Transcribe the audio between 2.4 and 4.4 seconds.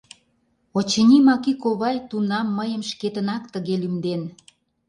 мыйым шкетынак тыге лӱмден.